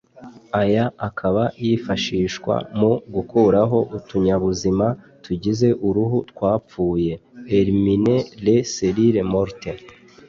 [0.61, 4.85] aya akaba yifashishwa mu gukuraho utunyabuzima
[5.23, 7.13] tugize uruhu twapfuye
[7.57, 9.79] (éliminer les cellules mortes)